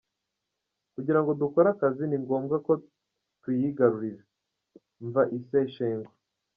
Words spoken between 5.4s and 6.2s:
Seshego.